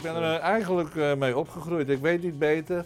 [0.00, 1.88] Ik ben er eigenlijk eh, mee opgegroeid.
[1.88, 2.84] Ik weet niet beter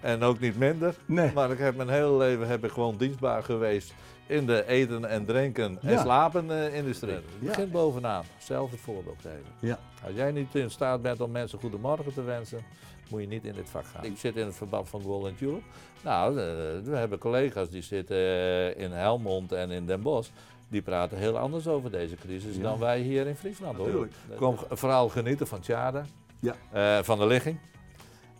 [0.00, 0.94] en ook niet minder.
[1.06, 1.32] Nee.
[1.32, 3.94] Maar ik heb mijn hele leven heb ik gewoon dienstbaar geweest
[4.26, 6.00] in de eten en drinken en Ja.
[6.02, 7.12] slapen eh, industrie.
[7.14, 7.20] Ja.
[7.38, 8.24] Begint bovenaan.
[8.38, 9.44] Zelf het voorbeeld geven.
[9.58, 9.78] Ja.
[10.04, 12.64] Als jij niet in staat bent om mensen goedemorgen te wensen,
[13.10, 14.04] moet je niet in dit vak gaan.
[14.04, 15.62] Ik zit in het verband van Golden Tulip.
[16.02, 16.44] Nou, eh,
[16.84, 20.30] we hebben collega's die zitten eh, in Helmond en in Den Bosch.
[20.68, 22.62] Die praten heel anders over deze crisis Ja.
[22.62, 23.86] dan wij hier in Friesland hoor.
[23.86, 24.12] Natuurlijk.
[24.36, 26.02] Kom vooral genieten van Tjade,
[26.44, 26.54] Ja.
[26.72, 27.58] eh, van de ligging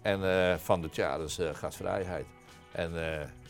[0.03, 2.27] en eh, van de Tjades eh, gasvrijheid.
[2.73, 2.93] En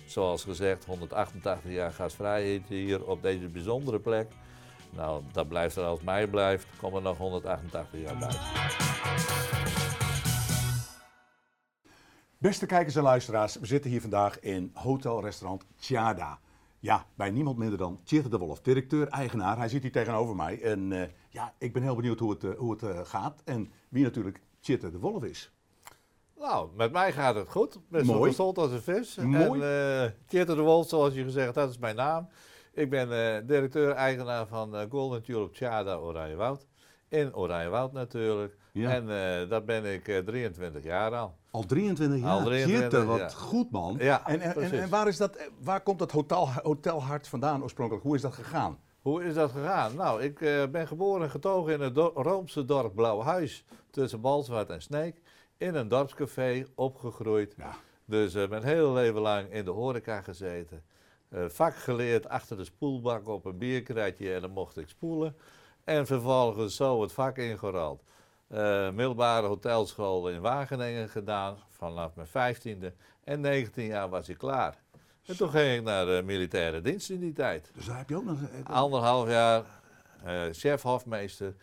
[0.07, 4.29] zoals gezegd, 188 jaar gasvrijheid hier op deze bijzondere plek.
[4.91, 8.37] Nou, dat blijft er als mij blijft, komen er nog 188 jaar bij.
[12.39, 16.39] Beste kijkers en luisteraars, we zitten hier vandaag in hotelrestaurant Tjada.
[16.85, 19.57] Ja, bij niemand minder dan Tjeerd de Wolf, directeur, eigenaar.
[19.57, 20.63] Hij zit hier tegenover mij.
[20.63, 23.43] En eh, ja, ik ben heel benieuwd hoe het, eh, hoe het eh, gaat.
[23.45, 25.53] En wie natuurlijk Tjeerd de Wolf is.
[26.39, 27.73] Nou, met mij gaat het goed.
[27.93, 28.31] Zo Mooi.
[28.31, 29.17] gezond als een vis.
[29.17, 29.61] Mooi.
[29.61, 32.29] En Tjeerd de Wolf, zoals je gezegd dat is mijn naam.
[32.75, 36.67] Ik ben eh, directeur-eigenaar van Golden Tulip Tjada Oranje Woud.
[37.15, 38.57] In Oranje Woud natuurlijk.
[38.73, 38.91] Ja.
[38.91, 41.35] En eh dat ben ik eh, 23 jaar al.
[41.51, 42.31] Al 23 jaar.
[42.31, 43.97] Al 23 Tjeerd, wat goed man.
[43.99, 44.79] Ja, en, en, en, precies.
[44.79, 48.05] en waar, is dat, eh, waar komt dat hotel, hotelhart vandaan oorspronkelijk?
[48.05, 48.79] Hoe is dat gegaan?
[49.03, 49.97] Hoe is dat gegaan?
[49.97, 53.65] Nou, ik eh, ben geboren en getogen in het do- Roomse dorp Blauwhuis.
[53.91, 55.21] Tussen Balzwart en Sneek.
[55.57, 57.55] In een dorpscafé opgegroeid.
[57.57, 57.75] Ja.
[58.05, 60.83] Dus ik ben heel leven lang in de horeca gezeten.
[61.29, 65.37] Eh, vak geleerd achter de spoelbak op een bierkratje en dan mocht ik spoelen.
[65.85, 68.03] En vervolgens zo het vak ingerold.
[68.49, 72.93] Eh, middelbare hotelschool in Wageningen gedaan vanaf mijn 15e.
[73.25, 74.83] En 19 jaar was ik klaar.
[75.27, 77.71] En toen ging ik naar de militaire dienst in die tijd.
[77.75, 78.39] Dus daar heb je ook nog...
[78.43, 79.63] eh, Anderhalf jaar
[80.25, 81.55] eh chef hofmeester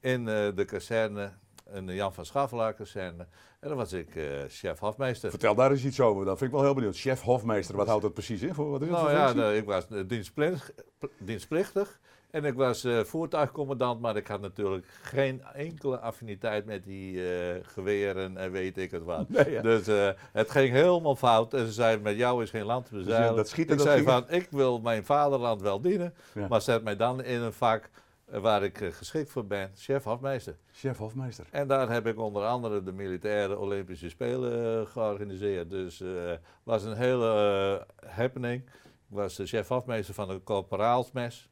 [0.00, 1.32] in eh, de kazerne,
[1.72, 3.26] in de Jan van Schaffelaar kazerne.
[3.60, 5.30] En dan was ik eh, chef hofmeester.
[5.30, 6.24] Vertel daar eens iets over.
[6.24, 6.96] Dat vind ik wel heel benieuwd.
[6.98, 8.54] Chef hofmeester, wat houdt dat precies in?
[8.54, 10.72] Voor, wat is het Nou voor ja, nou, ik was dienstplicht-
[11.18, 12.00] dienstplichtig
[12.30, 17.54] en ik was eh, voertuigcommandant, maar ik had natuurlijk geen enkele affiniteit met die eh,
[17.62, 19.28] geweren en weet ik het wat.
[19.38, 19.62] Nee, ja.
[19.62, 22.94] Dus eh, het ging helemaal fout en ze zeiden met jou is geen land te
[22.94, 23.28] bezeilen.
[23.28, 26.48] Dus, dat schieten, ik dat zei van ik wil mijn vaderland wel dienen, Ja.
[26.48, 27.90] maar zet mij dan in een vak
[28.24, 30.56] waar ik geschikt voor ben, chef hofmeester.
[30.72, 31.46] Chef hofmeester.
[31.50, 35.70] En daar heb ik onder andere de militaire Olympische Spelen georganiseerd.
[35.70, 38.62] Dus het was een hele happening.
[39.10, 41.48] Ik was de chef afmeester van de corporaalsmes.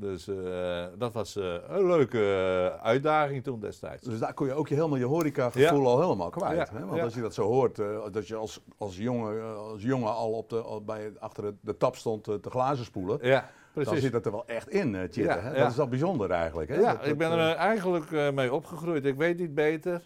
[0.00, 4.02] Dus eh, dat was eh, een leuke eh, uitdaging toen destijds.
[4.02, 6.68] Dus daar kon je ook je helemaal je horeca gevoel al helemaal kwijt.
[6.70, 6.84] Ja, Hè?
[6.84, 7.02] Want ja.
[7.04, 7.76] als je dat zo hoort,
[8.12, 11.96] dat je als, als, jongen, als jongen al, op de, al bij, achter de, tap
[11.96, 14.02] stond te glazen spoelen, Ja, dan precies.
[14.02, 15.52] zit dat er wel echt in, ja.
[15.54, 16.68] Dat is wel bijzonder eigenlijk.
[16.68, 16.76] Hè?
[16.80, 19.04] Ja, Dat- ik ben er eigenlijk mee opgegroeid.
[19.04, 20.02] Ik weet niet beter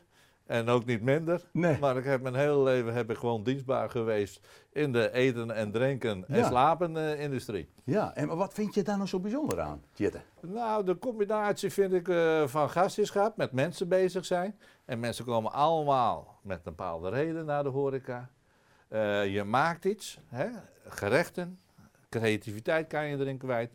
[0.46, 1.42] en ook niet minder.
[1.52, 1.78] Nee.
[1.78, 5.70] Maar ik heb mijn hele leven heb ik gewoon dienstbaar geweest in de eten en
[5.72, 6.46] drinken en Ja.
[6.46, 7.68] slapen eh, industrie.
[7.84, 10.16] Ja, en maar wat vind je daar nou zo bijzonder aan, Tjeerd?
[10.40, 14.58] Nou, de combinatie vind ik eh, van gastschap, met mensen bezig zijn.
[14.84, 18.30] En mensen komen allemaal met een bepaalde reden naar de horeca.
[18.88, 20.46] Eh, je maakt iets, hè?
[20.88, 21.58] gerechten,
[22.08, 23.70] creativiteit kan je erin kwijt.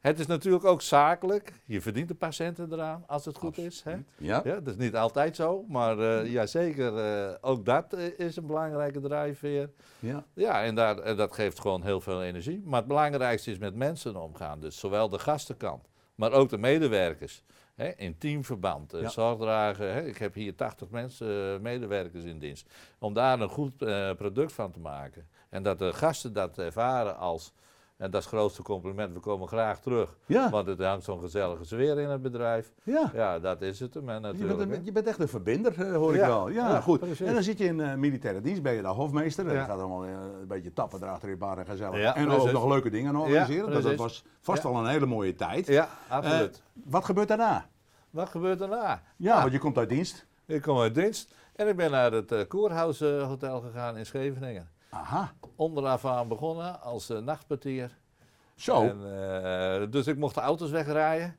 [0.00, 1.52] Het is natuurlijk ook zakelijk.
[1.64, 3.82] Je verdient de patiënten eraan als het goed is.
[3.82, 3.96] Hè?
[4.16, 4.40] Ja?
[4.44, 8.36] Ja, dat is niet altijd zo, maar eh ja, zeker eh, ook dat eh, is
[8.36, 9.70] een belangrijke drijfveer.
[9.98, 10.24] Ja.
[10.34, 12.62] Ja, en, daar, en dat geeft gewoon heel veel energie.
[12.64, 14.60] Maar het belangrijkste is met mensen omgaan.
[14.60, 17.42] Dus zowel de gastenkant, maar ook de medewerkers.
[17.74, 19.08] Hè, in teamverband, Ja.
[19.08, 19.92] zorgdragen.
[19.92, 22.68] Hè, ik heb hier 80 mensen, medewerkers in dienst.
[22.98, 23.76] Om daar een goed
[24.16, 25.28] product van te maken.
[25.48, 27.52] En dat de gasten dat ervaren als,
[27.96, 30.16] en dat is het grootste compliment, we komen graag terug.
[30.26, 30.50] Ja.
[30.50, 32.72] Want het hangt zo'n gezellige sfeer in het bedrijf.
[32.82, 33.10] ja.
[33.14, 34.58] Ja, dat is het hè, Je natuurlijk.
[34.58, 36.48] bent, een- je bent echt een verbinder, eh, hoor ik Ja, wel.
[36.48, 36.98] Ja, ja, goed.
[37.00, 37.20] precies.
[37.26, 39.46] En dan zit je in eh, militaire dienst, ben je daar hofmeester.
[39.46, 39.58] En Ja.
[39.58, 40.10] dat gaat allemaal eh,
[40.40, 41.98] een beetje tappen erachter in bar en gezellig.
[42.00, 43.70] Ja, en ook nog leuke dingen organiseren.
[43.72, 44.68] dat, dat was vast Ja.
[44.68, 45.66] al een hele mooie tijd.
[45.66, 46.62] Ja, absoluut.
[46.84, 47.68] wat gebeurt daarna?
[48.10, 49.02] Wat gebeurt daarna?
[49.16, 50.26] Ja, want je komt uit dienst.
[50.46, 54.68] Ik kom uit dienst en ik ben naar het uh, Koerhuis Hotel gegaan in Scheveningen.
[55.00, 55.32] Aha.
[55.56, 57.96] Onderaf aan begonnen als eh, nachtportier.
[58.54, 58.82] Zo.
[58.82, 58.98] En,
[59.82, 61.36] eh, dus ik mocht de auto's wegrijden.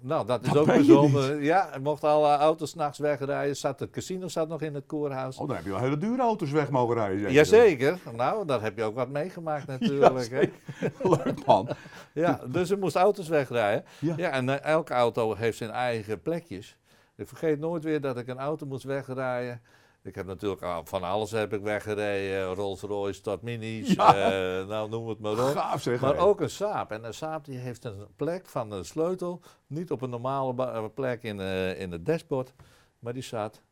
[0.00, 1.42] Nou, dat is Dat ook bijzonder.
[1.42, 3.56] Ja, ik mocht alle auto's s'nachts wegrijden.
[3.56, 5.36] Zat, het casino zat nog in het koerhuis.
[5.38, 7.20] Oh, dan heb je wel hele dure auto's weg mogen rijden.
[7.20, 7.32] zeg.
[7.32, 7.98] Jazeker.
[8.16, 10.30] Nou, daar heb je ook wat meegemaakt natuurlijk.
[10.30, 10.40] hè?
[11.24, 11.68] Leuk man.
[12.12, 13.84] Ja, dus ik moest auto's wegrijden.
[13.98, 14.14] Ja.
[14.16, 16.76] Ja, en eh, elke auto heeft zijn eigen plekjes.
[17.16, 19.60] Ik vergeet nooit weer dat ik een auto moest wegrijden.
[20.04, 22.54] Ik heb natuurlijk al van alles heb ik weggereden.
[22.54, 23.92] Rolls Royce tot minis.
[23.92, 24.14] Ja.
[24.14, 25.56] eh, nou, noem het maar op.
[25.56, 26.00] Gaaf zeg.
[26.00, 26.90] Maar ook een Saab.
[26.90, 29.40] En een Saab die heeft een plek van de sleutel.
[29.66, 32.52] Niet op een normale eh, plek in, eh, in het dashboard.
[32.98, 33.62] Maar die staat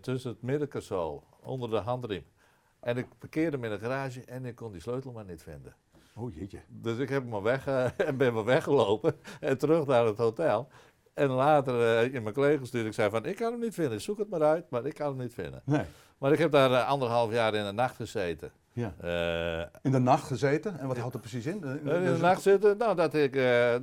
[0.00, 2.24] tussen het middenkasseau, onder de handriem.
[2.80, 5.74] En ik parkeerde hem in de garage en ik kon die sleutel maar niet vinden.
[6.14, 6.60] Oh jeetje.
[6.68, 7.66] Dus ik heb hem weg,
[7.96, 10.68] en ben maar weggelopen en terug naar het hotel.
[11.14, 14.00] En later eh, in mijn collega gestuurd, ik zei van, ik kan hem niet vinden,
[14.00, 15.62] zoek het maar uit, maar ik kan hem niet vinden.
[15.64, 15.84] Nee.
[16.18, 18.50] Maar ik heb daar eh, anderhalf jaar in de nacht gezeten.
[18.72, 18.94] Ja.
[19.00, 20.78] Eh, In de nacht gezeten.
[20.78, 21.54] En wat houdt er precies in?
[21.64, 23.32] in de nacht zitten, nou, dat, ik,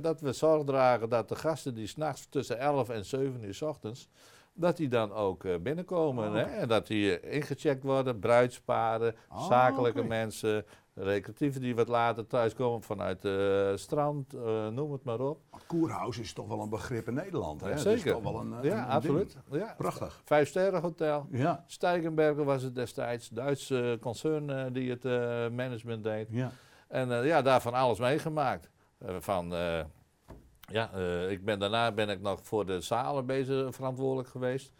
[0.02, 3.62] dat we zorg dragen dat de gasten die s'nachts tussen 11 en 7 uur s
[3.62, 4.08] ochtends,
[4.54, 6.28] dat die dan ook binnenkomen.
[6.28, 6.42] Oh, hè?
[6.42, 13.22] En dat die ingecheckt worden, bruidsparen, Oh, zakelijke mensen, recreatieven die wat later thuiskomen vanuit
[13.22, 15.40] het strand, eh, noem het maar op.
[15.66, 17.60] Koerhuis is toch wel een begrip in Nederland.
[17.60, 17.78] Hè?
[17.78, 18.06] Zeker.
[18.06, 19.36] is toch wel een, eh, ja, een- een absoluut.
[19.50, 19.62] ding.
[19.62, 19.74] Ja.
[19.76, 20.20] Prachtig.
[20.24, 21.26] Vijf sterren hotel.
[21.30, 21.64] Ja.
[21.66, 25.12] Steigenberger was het destijds, Duits eh, concern eh, die het eh,
[25.48, 26.28] management deed.
[26.30, 26.50] Ja.
[26.88, 28.70] En eh, ja, daarvan alles meegemaakt.
[28.98, 29.80] Eh, van, eh,
[30.60, 34.72] ja, eh, ik ben, daarna ben ik nog voor de zalen bezig verantwoordelijk geweest.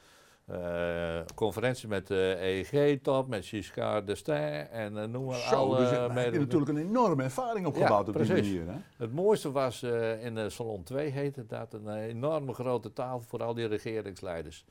[0.51, 5.91] Eh, conferentie met de EEG-top, met Giscard d'Estaing en eh, noem maar Zo, alle dus
[5.91, 8.47] heb je mede- natuurlijk een enorme ervaring opgebouwd op die precies.
[8.53, 8.67] manier.
[8.73, 8.79] Hè?
[8.97, 13.43] Het mooiste was eh, in de Salon 2 heette dat een enorme grote tafel voor
[13.43, 14.65] al die regeringsleiders.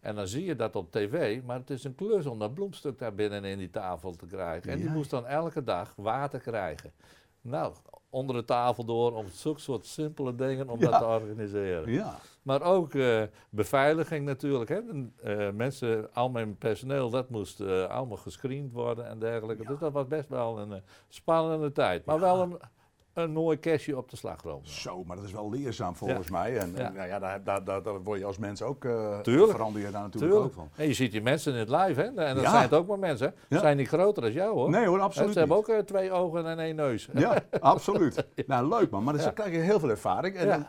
[0.00, 2.98] En dan zie je dat op tv, maar het is een klus om dat bloemstuk
[2.98, 4.72] daar binnen in die tafel te krijgen.
[4.72, 6.92] En die moest dan elke dag water krijgen.
[7.40, 7.74] Nou,
[8.10, 10.90] onder de tafel door om zulke soort simpele dingen om Ja.
[10.90, 11.92] dat te organiseren.
[11.92, 12.18] Ja.
[12.42, 14.68] Maar ook eh, beveiliging natuurlijk.
[14.70, 14.80] Hè.
[15.22, 19.66] Eh, mensen, al mijn personeel, dat moest eh, allemaal gescreend worden en dergelijke.
[19.66, 22.04] Dus dat was best wel een spannende tijd.
[22.04, 22.58] Maar wel een,
[23.20, 24.64] een mooi cashje op de slagroom.
[24.64, 26.58] Zo, maar dat is wel leerzaam volgens mij.
[26.58, 26.84] En, Ja.
[26.86, 28.80] en nou ja, daar, daar, daar, daar word je als mens ook,
[29.22, 29.50] Tuurlijk.
[29.50, 30.44] verander je daar natuurlijk Tuurlijk.
[30.44, 30.68] ook van.
[30.76, 32.06] En je ziet die mensen in het live, hè?
[32.24, 33.34] En dat zijn het ook maar mensen.
[33.50, 34.70] Ze zijn niet groter dan jou, hoor.
[34.70, 37.08] Nee hoor, absoluut Ze hebben ook eh, twee ogen en één neus.
[37.14, 38.26] Ja, absoluut.
[38.46, 39.04] Nou, leuk man.
[39.04, 40.36] Maar dus dan krijg je heel veel ervaring.
[40.36, 40.66] En dan,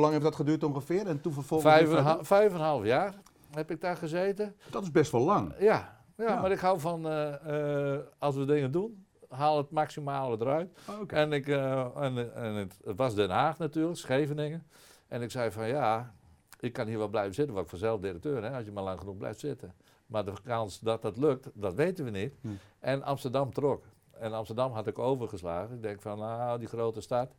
[0.00, 1.06] lang heeft dat geduurd ongeveer?
[1.06, 1.72] En toen vervolgens...
[1.72, 2.04] Vijf, en, verder?
[2.04, 3.14] ha- vijf en een half jaar
[3.50, 4.54] heb ik daar gezeten.
[4.70, 5.52] Dat is best wel lang.
[5.58, 6.40] Ja, ja, Ja.
[6.40, 10.78] maar ik hou van, eh, als we dingen doen, haal het maximale eruit.
[11.00, 11.14] Oké.
[11.14, 14.66] En, ik, eh, en, en het, het was Den Haag natuurlijk, Scheveningen.
[15.08, 16.14] En ik zei van ja,
[16.60, 18.98] ik kan hier wel blijven zitten, want ik vanzelf directeur, hè, als je maar lang
[18.98, 19.74] genoeg blijft zitten.
[20.06, 22.34] Maar de kans dat dat lukt, dat weten we niet.
[22.40, 22.48] Hm.
[22.78, 23.84] En Amsterdam trok.
[24.10, 25.74] En Amsterdam had ik overgeslagen.
[25.74, 27.34] Ik denk van, nou, die grote stad,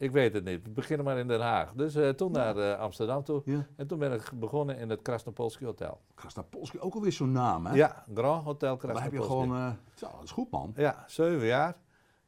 [0.00, 0.62] ik weet het niet.
[0.62, 1.72] We beginnen maar in Den Haag.
[1.72, 3.42] Dus eh, toen naar eh, Amsterdam toe.
[3.44, 3.66] Ja.
[3.76, 6.00] En toen ben ik begonnen in het Krasnopolski Hotel.
[6.14, 7.74] Krasnapolski, ook alweer zo'n naam hè?
[7.74, 9.48] Ja, Grand Hotel Daar heb je Krasnopolski.
[9.48, 9.68] gewoon...
[9.68, 10.72] eh zo, dat is goed man.
[10.76, 11.76] Ja, zeven jaar.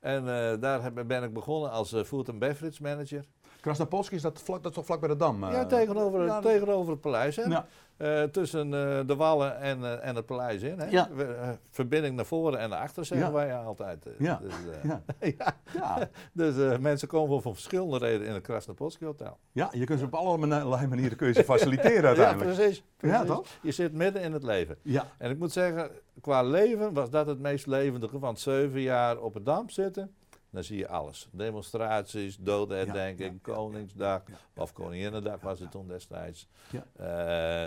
[0.00, 0.24] En
[0.60, 3.24] daar heb, ben ik begonnen als food and beverage manager.
[3.62, 5.44] Krasnapolski is dat, vlak, dat is toch vlak bij de Dam?
[5.44, 5.52] eh?
[5.52, 7.36] ja, tegenover, ja, tegenover het paleis.
[7.36, 7.42] Hè?
[7.42, 7.66] Ja.
[7.96, 10.78] Eh, tussen eh, de wallen en, eh, en het paleis in.
[10.78, 10.86] Hè?
[10.90, 11.08] Ja.
[11.14, 13.32] We, eh, verbinding naar voren en naar achter zeggen Ja.
[13.32, 14.06] wij altijd.
[14.06, 14.12] eh.
[14.18, 14.40] Ja.
[14.42, 15.02] Dus, eh, Ja.
[15.38, 15.56] ja.
[15.74, 16.08] Ja.
[16.32, 19.38] dus eh, mensen komen wel van verschillende redenen in het Krasnopolski Hotel.
[19.52, 22.54] ja, je kunt ze op allerlei manieren kun je ze faciliteren Ja, uiteindelijk.
[22.56, 22.84] precies.
[22.98, 23.26] Ja, precies.
[23.26, 23.46] toch?
[23.62, 24.76] Je zit midden in het leven.
[24.82, 28.18] Ja, En ik moet zeggen, qua leven was dat het meest levendige.
[28.18, 30.14] Want zeven jaar op het damp zitten,
[30.52, 31.28] dan zie je alles.
[31.32, 34.22] Demonstraties, dodenherdenking, Ja, Koningsdag.
[34.26, 36.48] ja, Of Koninginnedag was het toen destijds.
[36.70, 36.84] Ja.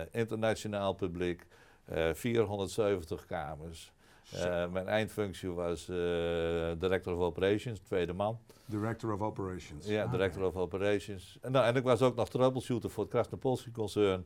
[0.01, 1.45] Eh, internationaal publiek,
[1.85, 3.93] eh, 470 kamers.
[4.31, 5.95] Eh, mijn eindfunctie was eh,
[6.77, 8.39] Director of Operations, tweede man.
[8.65, 9.87] Director of Operations.
[9.87, 11.37] Ja, Ah, Director of Operations.
[11.41, 14.25] En, nou, en ik was ook nog troubleshooter voor het Krasnopolski concern.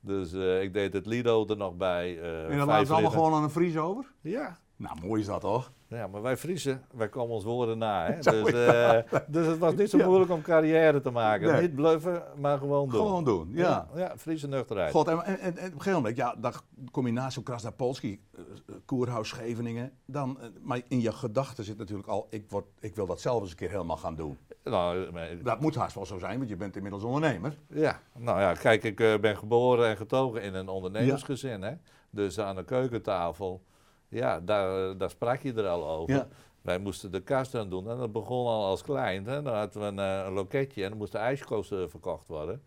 [0.00, 2.20] Dus eh, ik deed het Lido er nog bij.
[2.20, 4.12] eh, En laten ze allemaal gewoon aan een Fries over?
[4.20, 5.72] Ja, Nou, mooi is dat toch?
[5.88, 8.06] ja, maar wij Friesen, wij komen ons woorden na.
[8.06, 8.18] Hè?
[8.30, 10.06] Dus, eh, dus het was niet zo Ja.
[10.06, 11.52] moeilijk om carrière te maken.
[11.52, 11.60] Nee.
[11.60, 13.00] Niet bluffen, maar gewoon doen.
[13.00, 13.88] Gewoon doen, ja.
[13.94, 14.90] Ja, Friese nuchterheid.
[14.92, 16.50] God, en, en, op een gegeven moment, ja, de
[16.92, 18.44] combinatie Krasnapolski, uh,
[18.84, 19.92] Koerhuis, Scheveningen.
[20.06, 23.40] Dan, eh, maar in je gedachten zit natuurlijk al, ik, word, ik wil dat zelf
[23.40, 24.38] eens een keer helemaal gaan doen.
[24.64, 27.56] Nou, maar- Dat moet haast wel zo zijn, want je bent inmiddels ondernemer.
[27.68, 31.62] ja, nou ja, kijk, ik eh, ben geboren en getogen in een ondernemersgezin.
[31.62, 31.72] Hè?
[32.10, 33.62] Dus aan de keukentafel,
[34.10, 36.14] ja, daar, eh, daar sprak je er al over.
[36.14, 36.28] Ja.
[36.62, 39.26] Wij moesten de kast aan doen en dat begon al als klein.
[39.26, 39.42] Hè?
[39.42, 42.62] Dan hadden we een, eh, een loketje en dan moesten ijskoos eh, verkocht worden.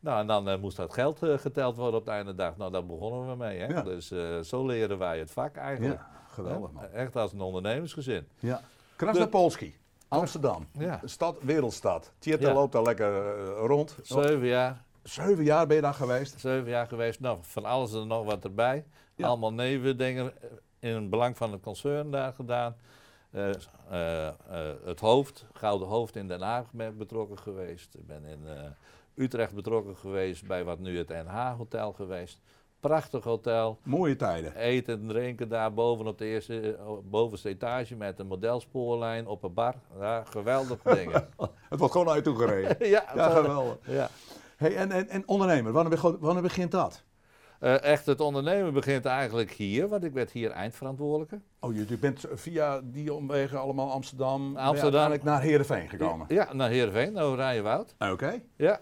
[0.00, 2.56] Nou, en dan moest dat geld geteld worden op het einde dag.
[2.56, 3.58] Nou, daar begonnen we mee.
[3.58, 3.66] Hè?
[3.66, 3.82] Ja.
[3.82, 4.12] Dus
[4.48, 5.98] zo leren wij het vak eigenlijk.
[5.98, 6.84] Ja, geweldig man.
[6.84, 8.28] Echt als een ondernemersgezin.
[8.38, 8.60] Ja.
[8.96, 9.74] Krasnapolski,
[10.08, 10.98] Amsterdam, Ja.
[11.02, 12.12] een stad, wereldstad.
[12.18, 12.52] Ja.
[12.52, 13.98] loopt daar lekker rond.
[14.02, 16.40] Zeven jaar, Zeven jaar ben je daar geweest.
[16.40, 17.20] zeven jaar geweest.
[17.20, 18.84] Nou, van alles en nog wat erbij.
[19.20, 20.32] Allemaal nevendingen
[20.82, 22.76] in het belang van het concern daar gedaan.
[23.30, 23.50] Eh,
[23.90, 24.34] eh, eh,
[24.84, 27.94] het hoofd, Gouden Hoofd in Den Haag ben betrokken geweest.
[27.94, 28.46] Ik ben in
[29.14, 32.40] Utrecht betrokken geweest bij wat nu het NH-hotel geweest.
[32.80, 33.78] Prachtig hotel.
[33.82, 34.56] Mooie tijden.
[34.56, 39.54] Eten en drinken daar boven op de eerste, bovenste etage met een modelspoorlijn op een
[39.54, 39.74] bar.
[39.98, 41.28] Ja, geweldige dingen.
[41.68, 42.88] Het wordt gewoon uit toe gereden.
[42.96, 43.76] ja, geweldig.
[43.86, 44.08] ja.
[44.56, 45.72] Hey, en, en, en ondernemer,
[46.20, 47.02] wanneer begint dat?
[47.62, 51.40] Eh, echt, het ondernemen begint eigenlijk hier, want ik werd hier eindverantwoordelijke.
[51.60, 55.18] Oh, je, je bent via die omwegen allemaal Amsterdam, Amsterdam.
[55.22, 56.26] naar Heerenveen gekomen?
[56.28, 57.94] Ja, naar Heerenveen, naar Orijewoud.
[57.98, 58.42] Oké.
[58.56, 58.80] Ja,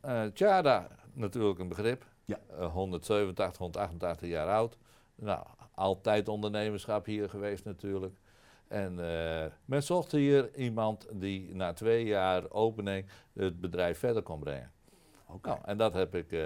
[0.00, 2.04] eh, Tjada, natuurlijk een begrip.
[2.24, 2.38] Ja.
[2.58, 4.76] Eh, 187, 188 jaar oud.
[5.14, 8.16] Nou, altijd ondernemerschap hier geweest natuurlijk.
[8.68, 8.94] En
[9.64, 14.73] men zocht hier iemand die na twee jaar opening het bedrijf verder kon brengen.
[15.42, 16.38] Nou, en dat heb ik, eh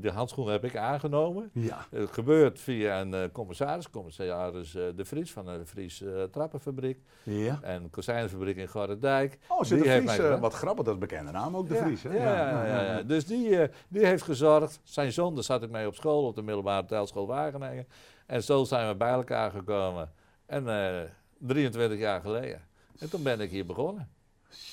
[0.00, 1.50] de handschoen heb ik aangenomen.
[1.52, 1.86] Ja.
[1.90, 7.58] Het gebeurt via een eh, commissaris, commissaris eh, De Vries van de Vries Trappenfabriek Ja.
[7.62, 9.38] en kozijnenfabriek in Gorredijk.
[9.48, 10.40] Oh, zit Die de heeft Vries, mij gedaan.
[10.40, 12.02] wat grappig, dat is bekende naam ook, de Vries.
[12.02, 12.16] Hè?
[12.16, 13.58] Ja, ja, ja, ja, Dus die,
[13.88, 14.80] die heeft gezorgd.
[14.82, 17.86] Zijn zoon, daar zat ik mee op school, op de middelbare telschool Wageningen.
[18.26, 20.12] En zo zijn we bij elkaar gekomen.
[20.46, 21.02] En eh
[21.38, 22.60] 23 jaar geleden.
[22.98, 24.08] En toen ben ik hier begonnen.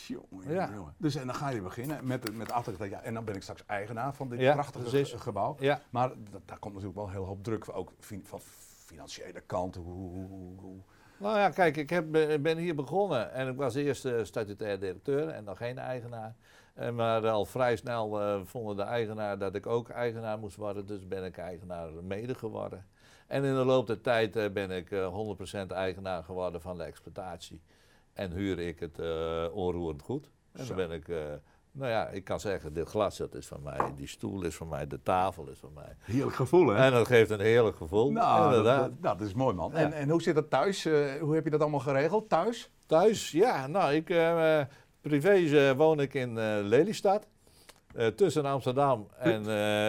[0.07, 0.69] Jongen, Ja.
[0.73, 0.93] jongen.
[0.97, 3.65] Dus en dan ga je beginnen met, met achter, ja, en dan ben ik straks
[3.65, 5.13] eigenaar van dit Ja, prachtige precies.
[5.13, 5.55] gebouw.
[5.59, 5.81] Ja.
[5.89, 8.39] Maar dat- daar komt natuurlijk wel hele hoop druk, ook fin- van
[8.85, 9.75] financiële kant.
[9.75, 10.81] Hoe, hoe, hoe- hoe-
[11.17, 14.79] Nou ja, kijk, ik heb, ben ben hier begonnen en ik was eerst eh, statutair
[14.79, 16.35] directeur en nog geen eigenaar.
[16.73, 20.85] En maar al vrij snel eh, vonden de eigenaar dat ik ook eigenaar moest worden,
[20.85, 22.85] dus ben ik eigenaar mede geworden.
[23.27, 26.83] En in de loop der tijd eh, ben ik eh, 100% eigenaar geworden van de
[26.83, 27.61] exploitatie.
[28.13, 30.29] En huur ik het eh, onroerend goed.
[30.51, 30.75] En Zo.
[30.75, 31.17] dan ben ik, eh,
[31.71, 34.67] nou ja, ik kan zeggen, dit glas dat is van mij, die stoel is van
[34.67, 35.95] mij, de tafel is van mij.
[35.99, 36.75] Heerlijk gevoel, hè?
[36.75, 38.11] En dat geeft een heerlijk gevoel.
[38.11, 38.91] nou, dat, inderdaad.
[39.01, 39.71] dat, dat is mooi, man.
[39.71, 39.77] Ja.
[39.77, 40.85] En, en hoe zit dat thuis?
[40.85, 42.71] Eh, hoe heb je dat allemaal geregeld thuis?
[42.85, 43.67] Thuis, ja.
[43.67, 44.05] Nou, ik,
[45.01, 46.33] privé woon ik in
[46.67, 47.27] Lelystad.
[48.15, 49.47] tussen Amsterdam en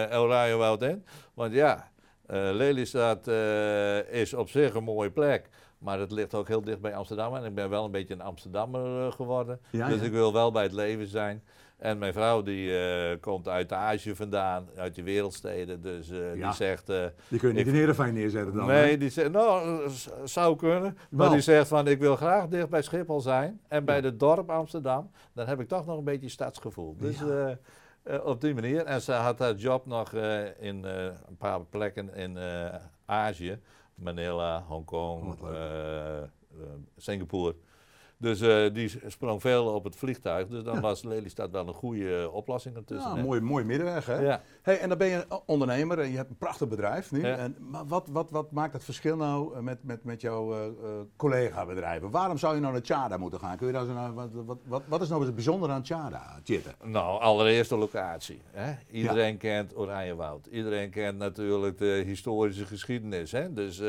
[0.09, 1.05] El Rayo Woud in.
[1.33, 1.91] Want ja,
[2.27, 3.27] Lelystad
[4.09, 5.49] is op zich een mooie plek.
[5.83, 7.35] Maar het ligt ook heel dicht bij Amsterdam.
[7.35, 9.59] En ik ben wel een beetje een Amsterdammer eh, geworden.
[9.69, 10.05] Ja, dus ja.
[10.05, 11.43] ik wil wel bij het leven zijn.
[11.77, 15.81] En mijn vrouw die eh, komt uit Azië vandaan, uit de wereldsteden.
[15.81, 16.33] Dus Ja.
[16.33, 16.89] die zegt...
[16.89, 18.97] eh, Die kun je niet Ik- in Heerenveen neerzetten dan, Nee, hè?
[18.97, 19.81] die zegt, nou,
[20.23, 20.97] zou kunnen.
[21.09, 23.59] Maar die zegt van, ik wil graag dicht bij Schiphol zijn.
[23.67, 26.95] En bij het dorp Amsterdam, dan heb ik toch nog een beetje stadsgevoel.
[26.97, 27.57] Dus Ja.
[28.23, 28.85] op die manier.
[28.85, 30.13] En ze had haar job nog
[30.59, 32.37] in een paar plekken in
[33.05, 33.59] Azië.
[33.95, 35.53] Manila, Hongkong, Wat leuk.
[35.55, 36.27] eh, eh,
[36.97, 37.55] Singapore.
[38.17, 40.47] Dus eh, die sprong veel op het vliegtuig.
[40.47, 40.81] Dus dan Ja.
[40.81, 43.15] was Lelystad wel een goede eh, oplossing ertussen.
[43.15, 44.19] Ja, mooi, mooi middenweg, hè?
[44.19, 44.41] Ja.
[44.61, 47.25] Hey, en dan ben je ondernemer en je hebt een prachtig bedrijf nu.
[47.25, 47.35] Ja.
[47.37, 50.59] En, maar wat, wat, wat maakt het verschil nou eh, met, met, met jouw eh,
[51.15, 52.09] collega-bedrijven?
[52.11, 53.57] Waarom zou je nou naar Tjada moeten gaan?
[53.57, 56.39] Kun je daar zo nou, wat, wat, wat, wat is nou het bijzondere aan Tjada,
[56.43, 56.69] Tjitte?
[56.83, 58.41] Nou, allereerst de locatie.
[58.51, 58.73] Hè?
[58.91, 60.45] Iedereen kent Oranjewoud.
[60.45, 63.31] Iedereen kent natuurlijk de historische geschiedenis.
[63.31, 63.53] Hè?
[63.53, 63.81] Dus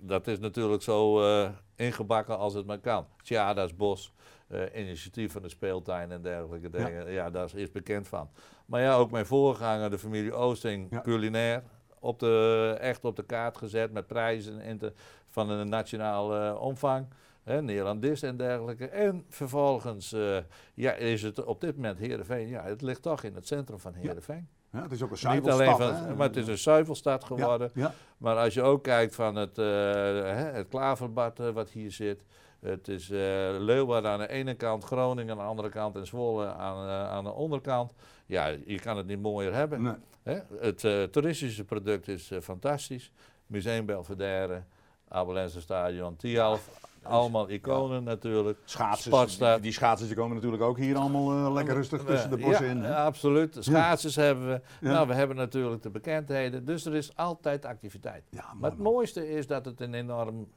[0.00, 3.06] dat is natuurlijk zo eh, ingebakken als het maar kan.
[3.22, 4.12] Tjada's Bos,
[4.48, 7.10] eh, initiatief van de speeltuin en dergelijke dingen.
[7.12, 7.30] Ja.
[7.30, 8.30] daar is eerst bekend van.
[8.66, 11.00] Maar ja, ook mijn voorganger, de familie Oosting, Ja.
[11.00, 11.62] culinair.
[11.98, 14.80] Op de, echt op de kaart gezet met prijzen
[15.28, 17.06] van een nationale eh, omvang.
[17.42, 18.88] Hè, Nederlandist en dergelijke.
[18.88, 20.36] En vervolgens eh,
[20.74, 22.48] ja, is het op dit moment Heerenveen.
[22.48, 24.48] Ja, het ligt toch in het centrum van Heerenveen.
[24.72, 26.14] Ja, het is ook een Niet zuivelstad, alleen van, hè?
[26.14, 27.70] maar het is een zuivelstad geworden.
[27.74, 27.94] Ja, ja.
[28.18, 32.24] Maar als je ook kijkt van het, eh, het klaverbad eh, wat hier zit.
[32.60, 36.88] Het is Leeuwarden aan de ene kant, Groningen aan de andere kant en Zwolle aan,
[36.88, 37.92] aan de onderkant.
[38.26, 39.82] Ja, je kan het niet mooier hebben.
[39.82, 39.94] Nee.
[40.22, 40.38] Hè?
[40.58, 43.12] Het toeristische product is fantastisch.
[43.46, 44.62] Museum Belvedere,
[45.08, 46.89] Abelense Stadion, Tialf.
[47.02, 48.58] Allemaal iconen natuurlijk.
[48.64, 52.36] Schaatsers, die, die schaatsers die komen natuurlijk ook hier allemaal eh, lekker rustig tussen de
[52.36, 52.82] bossen ja, in.
[52.82, 52.88] hè?
[52.88, 53.56] Ja, absoluut.
[53.60, 54.60] Schaatsers hebben we.
[54.80, 54.92] Ja.
[54.92, 56.64] Nou, we hebben natuurlijk de bekendheden.
[56.64, 58.24] Dus er is altijd activiteit.
[58.60, 60.48] Maar het mooiste is dat het een enorm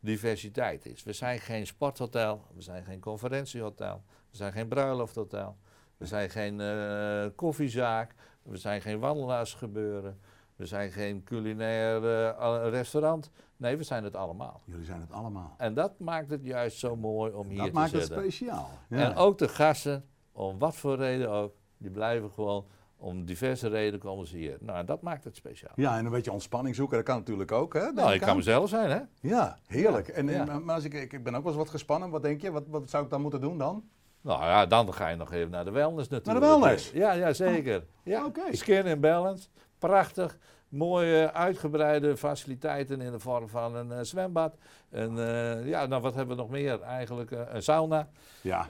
[0.00, 1.02] diversiteit is.
[1.02, 5.56] We zijn geen sporthotel, we zijn geen conferentiehotel, we zijn geen bruilofthotel,
[5.96, 10.20] we zijn geen eh, koffiezaak, we zijn geen wandelaarsgebeuren,
[10.56, 13.30] we zijn geen culinair eh, restaurant.
[13.56, 14.60] Nee, we zijn het allemaal.
[14.64, 15.54] Jullie zijn het allemaal.
[15.58, 18.18] En dat maakt het juist zo mooi om hier Dat te maakt het zitten.
[18.22, 18.68] speciaal.
[18.88, 18.96] Ja.
[19.10, 24.00] En ook de gasten, om wat voor reden ook, die blijven gewoon, om diverse redenen
[24.00, 24.56] komen ze hier.
[24.60, 25.72] Nou, dat maakt het speciaal.
[25.76, 27.74] ja, en een beetje ontspanning zoeken, dat kan natuurlijk ook.
[27.74, 27.92] Hè?
[27.92, 28.36] Nou, ik kan aan.
[28.36, 29.00] mezelf zijn, hè?
[29.28, 30.06] Ja, heerlijk.
[30.06, 30.64] Ja, En, en-.
[30.64, 32.10] Maar als ik, ik ben ook wel eens wat gespannen.
[32.10, 32.50] Wat denk je?
[32.50, 33.84] Wat, wat zou ik dan moeten doen dan?
[34.20, 36.44] Nou ja, dan ga je nog even naar de wellness natuurlijk.
[36.44, 36.90] wellness?
[36.90, 37.84] Ja, ja zeker.
[38.02, 38.24] Ja.
[38.24, 38.56] oké.
[38.56, 39.48] Skin in balance,
[39.78, 40.38] prachtig.
[40.68, 44.56] Mooie uitgebreide faciliteiten in de vorm van een eh, zwembad.
[44.90, 47.30] En eh, ja, nou wat hebben we nog meer eigenlijk?
[47.30, 48.08] Eh, een sauna.
[48.40, 48.64] Ja.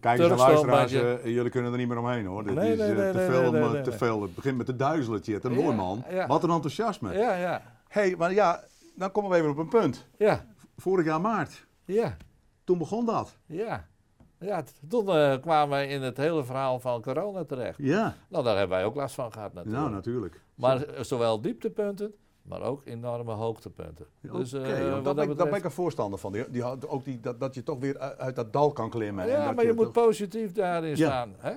[0.00, 0.92] Kijk eens naar luisteraars,
[1.24, 2.44] jullie kunnen er niet meer omheen hoor.
[2.44, 4.22] Dit Nee, is nee, nee, te, veel, om, te veel.
[4.22, 6.04] Het begint met de duizelen, Ja, mooi man.
[6.10, 6.26] ja.
[6.26, 7.12] Wat een enthousiasme.
[7.18, 8.64] Ja, ja, hey, maar ja,
[8.96, 10.06] dan komen we even op een punt.
[10.18, 10.44] ja,
[10.76, 12.16] Vorig jaar maart, ja,
[12.64, 13.36] toen begon dat.
[13.46, 13.86] ja.
[14.44, 17.78] Ja, toen eh, kwamen we in het hele verhaal van corona terecht.
[17.82, 19.82] Ja, Nou, daar hebben wij ook last van gehad natuurlijk.
[19.82, 20.40] nou natuurlijk.
[20.54, 24.06] maar eh, zowel dieptepunten, maar ook enorme hoogtepunten.
[24.28, 24.62] Oké, Dus, eh,
[25.02, 26.32] dat ben ik, ben een voorstander van.
[26.32, 29.24] Die, die, ook die, dat, dat je toch weer uit, dat dal kan klimmen.
[29.24, 31.06] en Ja, dat maar je moet toch- positief daarin Ja.
[31.06, 31.34] staan.
[31.38, 31.52] Hè?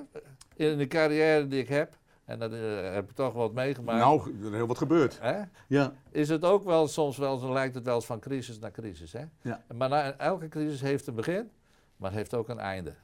[0.56, 2.51] In de carrière die ik heb, en dat
[2.94, 4.00] heb ik toch wat meegemaakt.
[4.00, 5.17] Nou, er is heel wat gebeurd.
[5.22, 5.41] Hè?
[5.67, 8.72] Ja, Is het ook wel soms wel, zo lijkt het wel eens van crisis naar
[8.72, 9.13] crisis.
[9.13, 9.24] Hè?
[9.41, 9.62] Ja.
[9.75, 11.50] Maar na, elke crisis heeft een begin,
[11.98, 12.96] maar heeft ook een einde.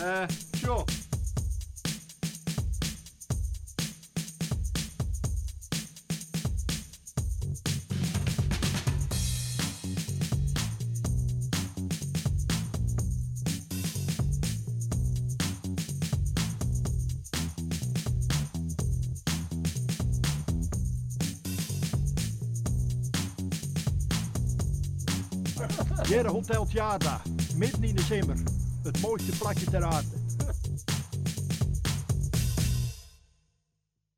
[0.00, 0.26] Eh,
[0.60, 0.84] tjoh.
[26.06, 27.20] Hier Hotel Tjada,
[27.60, 28.36] midden in december.
[28.82, 30.08] Het mooiste plakje ter aarde.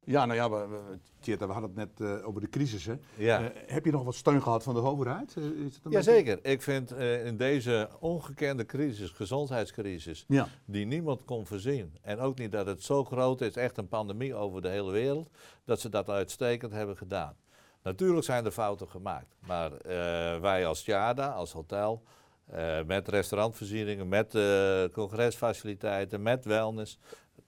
[0.04, 2.86] ja nou ja, we, we, Tjeerd, we hadden het net eh, over de crisis.
[2.86, 2.94] Hè?
[3.16, 3.40] Ja.
[3.50, 5.34] Eh, heb je nog wat steun gehad van de overheid?
[5.36, 10.48] Eh, is het een beetje- Jazeker, ik vind eh, in deze ongekende crisis, gezondheidscrisis, Ja,
[10.64, 11.96] die niemand kon voorzien.
[12.02, 15.30] En ook niet dat het zo groot is, echt een pandemie over de hele wereld,
[15.64, 17.36] dat ze dat uitstekend hebben gedaan.
[17.82, 22.02] Natuurlijk zijn er fouten gemaakt, maar eh, wij als Tjada, als hotel,
[22.46, 26.98] eh, met restaurantvoorzieningen, met eh, congresfaciliteiten, met wellness,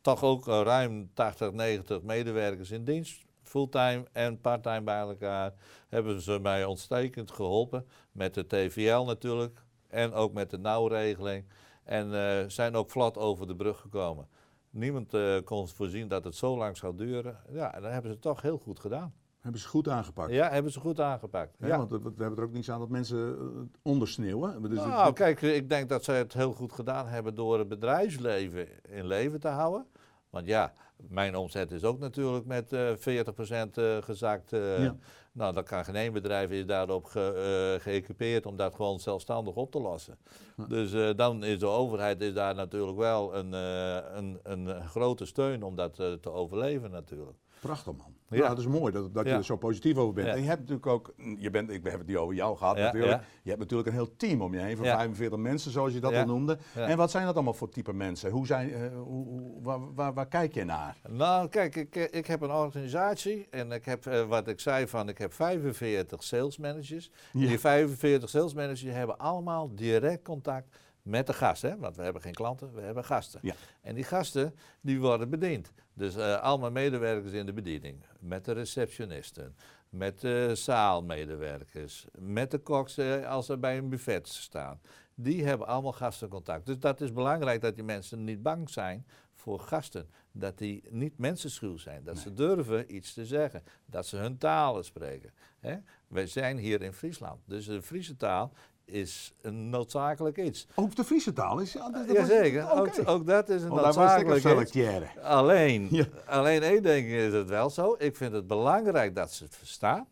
[0.01, 5.53] toch ook eh, ruim 80, 90 medewerkers in dienst, fulltime en parttime bij elkaar,
[5.89, 11.45] hebben ze mij ontstekend geholpen met de TVL natuurlijk en ook met de nauwregeling.
[11.85, 14.29] En zijn ook vlot over de brug gekomen.
[14.71, 17.41] Niemand kon voorzien dat het zo lang zou duren.
[17.51, 19.15] Ja, en dat hebben ze toch heel goed gedaan.
[19.45, 20.33] Hebben ze goed aangepakt.
[20.33, 21.57] Ja, hebben ze goed aangepakt.
[21.59, 21.77] Ja.
[21.79, 23.45] Want we, we hebben er ook niets aan dat mensen eh,
[23.83, 24.63] ondersneeuwen.
[24.63, 27.69] Dus het- nou, kijk, ik denk dat ze het heel goed gedaan hebben door het
[27.69, 29.87] bedrijfsleven in leven te houden.
[30.31, 34.51] Want ja, mijn omzet is ook natuurlijk met eh 40% eh, gezakt.
[34.51, 34.97] Ja.
[35.33, 39.71] Nou, dat kan geen één bedrijf is daarop ge, geëquipeerd om dat gewoon zelfstandig op
[39.71, 40.19] te lossen.
[40.57, 40.65] Ja.
[40.67, 45.75] Dus dan is de overheid is daar natuurlijk wel een, een, een grote steun om
[45.77, 47.37] dat te overleven natuurlijk.
[47.61, 48.13] Prachtig man.
[48.29, 48.49] Ja.
[48.49, 50.29] Dat is mooi dat, dat je er zo positief over bent.
[50.29, 53.23] En je hebt natuurlijk ook, je bent, ik heb het niet over jou gehad natuurlijk.
[53.43, 54.95] Je hebt natuurlijk een heel team om je heen van Ja.
[54.97, 56.59] 45 mensen zoals je dat al noemde.
[56.75, 58.31] En wat zijn dat allemaal voor type mensen?
[58.31, 60.97] Hoe zijn, eh, hoe, hoe- waar, waar, waar kijk je naar?
[61.09, 64.87] Nou, kijk, ik, eh, ik heb een organisatie en ik heb, eh, wat ik zei
[64.89, 67.11] van, ik heb 45 sales managers.
[67.33, 71.71] Die 45 sales managers hebben allemaal direct contact met de gasten.
[71.71, 71.77] Hè?
[71.79, 73.41] Want we hebben geen klanten, we hebben gasten.
[73.43, 73.55] Ja.
[73.81, 75.73] En die gasten, die worden bediend.
[75.95, 78.05] Dus eh allemaal medewerkers in de bediening.
[78.19, 79.57] Met de receptionisten,
[79.89, 84.81] met de zaalmedewerkers, met de koks eh, als ze bij een buffet staan.
[85.15, 86.67] Die hebben allemaal gastencontact.
[86.67, 89.07] Dus dat is belangrijk dat die mensen niet bang zijn
[89.45, 90.09] voor gasten.
[90.33, 92.05] Dat die niet mensenschuw zijn.
[92.05, 93.63] Dat ze durven iets te zeggen.
[93.87, 95.33] Dat ze hun talen spreken.
[95.61, 95.77] Hè?
[96.09, 97.41] Wij zijn hier in Friesland.
[97.45, 98.53] Dus de Friese taal
[98.85, 100.67] is een noodzakelijk iets.
[100.75, 101.73] Ook de Friese taal is...
[101.73, 105.19] Ja, dat- Jazeker, ook, ook dat is een noodzakelijk iets.
[105.23, 106.07] Alleen, Ja.
[106.27, 107.95] alleen één ding is het wel zo.
[107.99, 110.07] Ik vind het belangrijk dat ze het verstaan.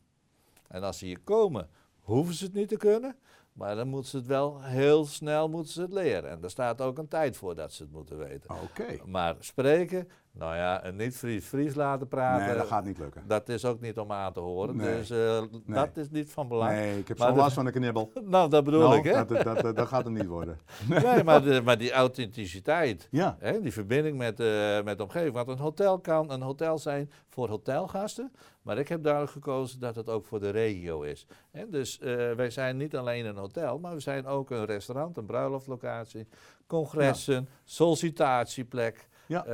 [0.68, 1.68] En als ze hier komen,
[2.01, 3.16] hoeven ze het niet te kunnen.
[3.53, 6.31] Maar dan moeten ze het wel heel snel moeten ze het leren.
[6.31, 8.51] En daar staat ook een tijd voor dat ze het moeten weten.
[8.62, 8.99] Oké.
[9.07, 12.47] Maar spreken, nou ja, een niet-Fries Fries laten praten.
[12.47, 13.23] Nee, dat gaat niet lukken.
[13.27, 14.77] Dat is ook niet om aan te horen.
[14.77, 14.97] Nee.
[14.97, 16.71] Dus eh, dat is niet van belang.
[16.73, 18.12] Nee, ik heb zo'n de- last van een knibbel.
[18.25, 19.12] Nou, dat bedoel Nou, ik, hè?
[19.25, 20.59] Dat, dat, dat, dat gaat hem niet worden.
[20.88, 23.09] Nee, maar, de- maar die authenticiteit.
[23.11, 23.37] Ja.
[23.38, 25.35] Hè, die verbinding met, eh, met de omgeving.
[25.35, 28.33] Want een hotel kan een hotel zijn voor hotelgasten.
[28.62, 31.27] Maar ik heb duidelijk gekozen dat het ook voor de regio is.
[31.68, 35.27] Dus eh, wij zijn niet alleen een hotel, maar we zijn ook een restaurant, een
[35.27, 36.27] bruiloftlocatie,
[36.66, 39.09] congressen, sollicitatieplek.
[39.27, 39.45] Ja.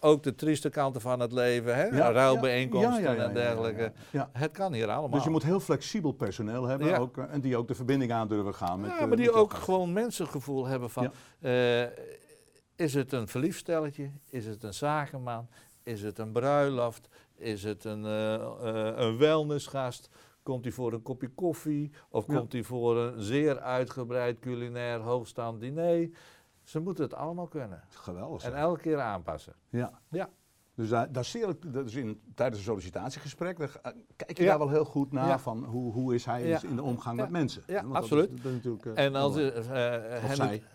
[0.00, 1.84] Ook de trieste kanten van het leven, hè?
[1.84, 2.10] Ja,
[3.00, 3.92] ja, en dergelijke.
[4.32, 5.10] Het kan hier allemaal.
[5.10, 8.28] Dus je moet heel flexibel personeel hebben ook, eh, en die ook de verbinding aan
[8.28, 8.80] durven gaan.
[8.80, 9.62] Met, Ja, eh, maar met die ook gast.
[9.64, 11.12] gewoon mensengevoel hebben van...
[11.40, 11.82] eh,
[12.76, 14.10] is het een verliefd stelletje?
[14.30, 15.48] Is het een zakenman?
[15.82, 17.08] Is het een bruiloft?
[17.36, 20.08] Is het een, eh, een wellnessgast?
[20.42, 21.90] Komt hij voor een kopje koffie?
[22.10, 26.08] Of komt hij voor een zeer uitgebreid culinair hoogstaand diner?
[26.64, 27.82] Ze moeten het allemaal kunnen.
[27.88, 28.42] Geweldig.
[28.44, 29.54] En elke keer aanpassen.
[29.68, 30.00] Ja.
[30.08, 30.28] Ja.
[30.74, 33.80] Dus daar, daar zeer, dat is in, tijdens een sollicitatiegesprek, daar,
[34.16, 34.48] kijk je Ja.
[34.48, 35.38] daar wel heel goed naar Ja.
[35.38, 36.60] van hoe, hoe is hij Ja.
[36.62, 37.62] in de omgang met mensen.
[37.66, 38.36] Ja, Want dat is- absoluut.
[38.42, 39.66] dat is natuurlijk, eh, En als, het-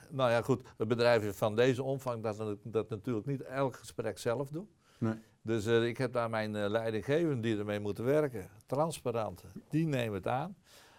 [0.10, 4.50] nou ja, goed, een bedrijf van deze omvang dat, dat natuurlijk niet elk gesprek zelf
[4.50, 4.70] doen.
[5.00, 5.14] Nee.
[5.42, 10.56] Dus ik heb daar mijn leidinggevenden die ermee moeten werken, transparant, die nemen het aan.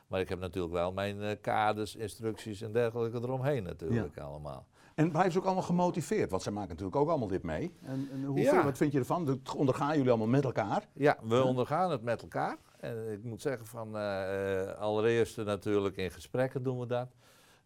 [0.07, 4.67] Maar ik heb natuurlijk wel mijn kaders, instructies en dergelijke eromheen natuurlijk allemaal.
[4.99, 6.31] En blijven ze ook allemaal gemotiveerd?
[6.31, 7.73] Want zij maken natuurlijk ook allemaal dit mee.
[7.83, 8.65] En, en hoe, Ja.
[8.65, 9.25] wat vind je ervan?
[9.25, 10.89] Dat ondergaan jullie allemaal met elkaar?
[10.95, 12.57] Ja, we ondergaan het met elkaar.
[12.81, 17.09] En ik moet zeggen van eh, eh, allereerst natuurlijk in gesprekken doen we dat.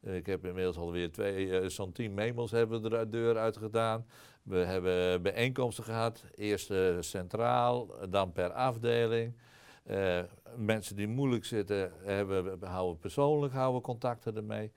[0.01, 3.57] Eh, ik heb inmiddels alweer twee, eh, zo'n tien memos hebben we de deur uit
[3.57, 4.07] gedaan.
[4.43, 6.25] We hebben bijeenkomsten gehad.
[6.35, 9.37] Eerst eh, centraal, dan per afdeling.
[9.85, 10.21] Eh,
[10.57, 14.73] mensen die moeilijk zitten, hebben, we houden persoonlijk houden contacten ermee.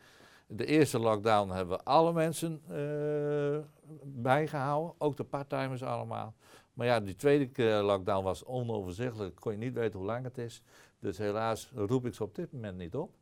[0.48, 3.58] De eerste lockdown hebben we alle mensen eh,
[4.04, 6.36] bijgehouden, ook de parttimers allemaal.
[6.74, 10.38] Maar ja, die tweede keer lockdown was onoverzichtelijk, kon je niet weten hoe lang het
[10.38, 10.64] is.
[11.00, 13.16] Dus helaas roep ik ze op dit moment niet op.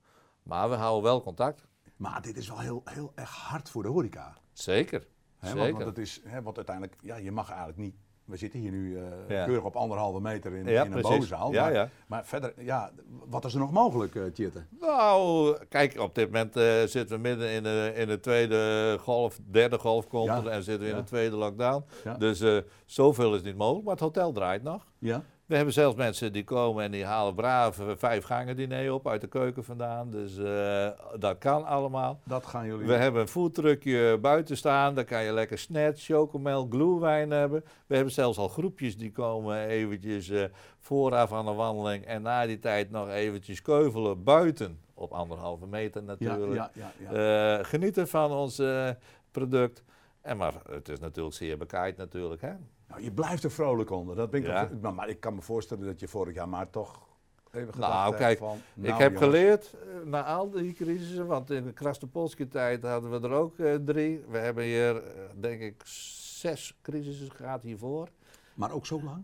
[0.44, 1.68] Maar we houden wel contact.
[1.96, 4.38] Maar dit is wel heel, heel erg hard voor de horeca.
[4.52, 5.08] Zeker.
[5.42, 5.72] Zeker.
[5.72, 7.96] want, het is, want uiteindelijk, ja, je mag eigenlijk niet.
[8.26, 9.46] We zitten hier nu eh, Ja.
[9.46, 11.52] keurig op anderhalve meter in, Ja, in een bovenzaal.
[11.52, 12.92] Ja, maar, verder, ja,
[13.26, 14.64] wat is er nog mogelijk, uh, Tjette?
[14.80, 19.40] Nou, kijk, op dit moment eh, zitten we midden in de, in de tweede golf,
[19.52, 21.84] derde golf komt er en zitten we in de tweede lockdown.
[22.18, 24.86] Dus eh, zoveel is niet mogelijk, maar het hotel draait nog.
[25.00, 25.24] Ja?
[25.46, 29.08] We hebben zelfs mensen die komen en die halen braaf een vijf gangen diner op
[29.08, 30.10] uit de keuken vandaan.
[30.12, 32.20] Dus eh, dat kan allemaal.
[32.24, 32.88] Dat gaan jullie.
[32.88, 37.64] We hebben een foodtruckje buiten staan, daar kan je lekker snacks, chocomel, glühwein hebben.
[37.88, 40.44] We hebben zelfs al groepjes die komen eventjes eh,
[40.80, 44.80] vooraf aan de wandeling en na die tijd nog eventjes keuvelen buiten.
[44.94, 46.54] Op anderhalve meter natuurlijk.
[46.54, 47.58] ja, ja, ja.
[47.58, 48.90] Eh, genieten van ons eh,
[49.32, 49.84] product.
[50.22, 52.42] En maar het is natuurlijk zeer bekaaid natuurlijk.
[52.42, 52.54] Hè?
[52.94, 54.16] Nou, je blijft er vrolijk onder.
[54.16, 54.70] Dat ben ik Ja.
[54.82, 57.08] maar, maar ik kan me voorstellen dat je vorig jaar maar toch
[57.52, 58.58] even gedacht Nou, hebt kijk, van...
[58.58, 62.84] ik nou, heb jongens, geleerd eh, na al die crisissen, want in de Krasnopolski tijd
[62.84, 64.24] hadden we er ook eh, drie.
[64.30, 68.10] We hebben hier, eh, denk ik, zes crisissen gehad hiervoor.
[68.54, 69.24] Maar ook zo lang?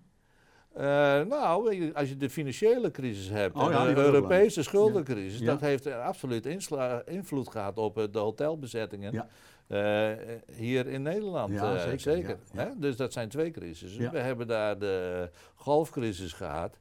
[0.73, 0.83] Eh,
[1.21, 5.45] nou, als je de financiële crisis hebt Oh en ja, die de Europese schuldencrisis, Ja.
[5.45, 6.45] dat heeft absoluut
[7.05, 9.27] invloed gehad op eh, de hotelbezettingen.
[9.67, 10.11] Eh,
[10.55, 11.53] hier in Nederland.
[11.53, 12.63] Ja, zeker, ja, ja.
[12.63, 12.69] Hè?
[12.77, 14.11] Dus dat zijn twee crisissen.
[14.11, 16.79] We hebben daar de golfcrisis gehad.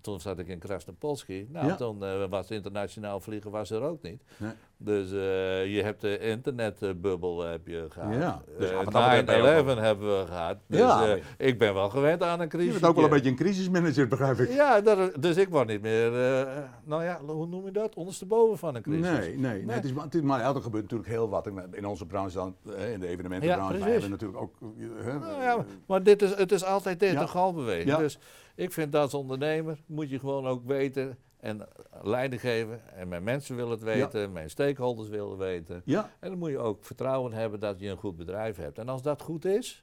[0.00, 1.46] Toen zat ik in Krasnopolski.
[1.50, 4.22] Nou, toen eh, was internationaal vliegen was er ook niet.
[4.36, 4.52] Nee.
[4.76, 8.14] Dus eh, je hebt de internetbubbel heb je gehad.
[8.14, 10.56] Ja, dus Eh, je 9-11 hebben we gehad.
[10.66, 11.06] Dus Ja.
[11.16, 12.72] eh, ik ben wel gewend aan een Je crisis.
[12.72, 14.52] bent ook wel een beetje een crisismanager, begrijp ik.
[14.52, 17.94] Ja, dat- dus ik word niet meer, eh, nou ja, hoe noem je dat?
[17.94, 19.10] Ondersteboven van een crisis.
[19.18, 19.74] Nee, nee, nee.
[19.74, 21.48] Het is, maar- het is, maar ja, er gebeurt natuurlijk heel wat.
[21.70, 24.54] In onze branche dan, eh, in de evenementenbranche, Ja, hebben natuurlijk ook...
[24.60, 27.20] eh, Nou ja, maar dit is, het is altijd dit, Ja.
[27.20, 27.88] een golfbeweging.
[27.88, 27.96] Ja.
[27.98, 28.18] Dus
[28.54, 31.68] ik vind dat als ondernemer moet je gewoon ook weten en
[32.02, 32.80] leiding geven.
[32.94, 35.82] En mijn mensen willen het weten, mijn stakeholders willen weten.
[35.84, 38.78] ja, En dan moet je ook vertrouwen hebben dat je een goed bedrijf hebt.
[38.78, 39.81] En als dat goed is,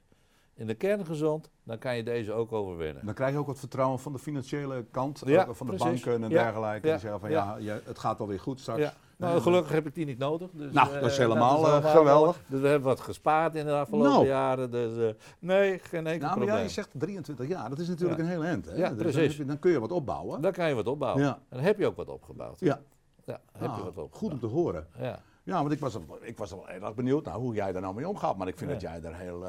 [0.60, 3.04] in de kern gezond, dan kan je deze ook overwinnen.
[3.04, 6.02] dan krijg je ook wat vertrouwen van de financiële kant, Ja, van de precies.
[6.02, 6.86] banken en Ja, dergelijke.
[6.86, 7.56] ja, Die zeggen van ja.
[7.84, 8.80] het gaat wel weer goed straks.
[8.80, 8.92] Ja.
[9.16, 10.50] Nou, Nee, gelukkig heb ik die niet nodig.
[10.52, 12.40] Dus, Nou, eh, dat is helemaal, eh, allemaal geweldig.
[12.46, 14.26] Dus we hebben wat gespaard in de afgelopen Nou.
[14.26, 14.70] jaren.
[14.70, 16.56] Dus eh, nee, geen enkel Nou, probleem.
[16.56, 18.66] ja, je zegt 23 jaar, dat is natuurlijk een heel eind.
[18.66, 18.74] Hè?
[18.74, 19.14] Ja, Dus precies.
[19.14, 20.40] Dan, heb je- dan kun je wat opbouwen.
[20.40, 21.24] Dan kan je wat opbouwen.
[21.24, 22.60] En dan heb je ook wat opgebouwd.
[22.60, 22.80] Ja.
[23.24, 24.08] Ja, heb je Ah, wat.
[24.10, 24.86] Goed om te horen.
[24.98, 25.18] Ja.
[25.42, 27.94] Ja, want ik was, ik was wel heel erg benieuwd naar hoe jij daar nou
[27.94, 28.36] mee omgaat.
[28.36, 29.44] Maar ik vind dat jij daar heel...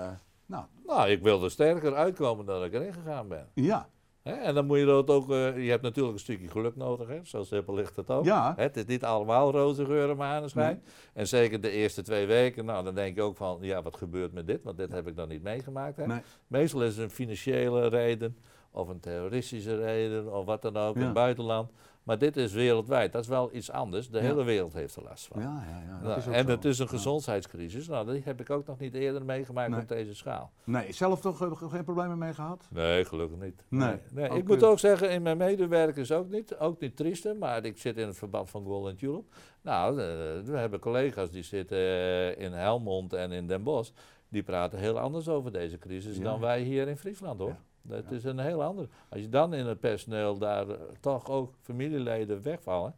[0.52, 3.48] nou, Nou, ik wilde sterker uitkomen dan ik erin gegaan ben.
[3.54, 3.90] ja.
[4.24, 7.20] En dan moet je dat ook, eh, je hebt natuurlijk een stukje geluk nodig, hè?
[7.24, 8.26] zo simpel ligt het ook.
[8.26, 8.54] Ja.
[8.58, 10.84] Het is niet allemaal roze geur en maneschijn.
[11.14, 14.34] En zeker de eerste twee weken, nou dan denk je ook van, ja wat gebeurt
[14.34, 14.64] met dit?
[14.64, 15.98] Want dit heb ik dan niet meegemaakt.
[15.98, 16.08] Hè?
[16.08, 16.22] Nee.
[16.48, 18.38] Meestal is het een financiële reden,
[18.72, 21.72] of een terroristische reden, of wat dan ook, in het buitenland.
[22.04, 24.10] Maar dit is wereldwijd, dat is wel iets anders.
[24.10, 24.24] De Ja.
[24.24, 25.42] hele wereld heeft er last van.
[25.42, 25.94] Ja, ja, ja.
[25.94, 26.50] dat Nou, is ook en zo.
[26.52, 27.88] het is een gezondheidscrisis.
[27.88, 29.80] Nou, die heb ik ook nog niet eerder meegemaakt Nee.
[29.82, 30.52] op deze schaal.
[30.64, 32.68] Nee, zelf toch eh, geen problemen mee gehad?
[32.70, 33.64] Nee, gelukkig niet.
[33.68, 33.96] Nee.
[34.12, 34.30] nee.
[34.30, 36.58] Ook, Ik moet ook zeggen, in mijn medewerkers ook niet.
[36.58, 39.34] Ook niet trieste, maar ik zit in het verband van Golden Tulip.
[39.62, 40.06] Nou, eh,
[40.44, 43.92] we hebben collega's die zitten eh, in Helmond en in Den Bosch.
[44.30, 47.56] Die praten heel anders over deze crisis dan wij hier in Friesland hoor.
[47.82, 48.16] Dat Ja.
[48.16, 48.88] is een heel ander.
[49.10, 52.96] Als je dan in het personeel daar eh, toch ook familieleden wegvallen,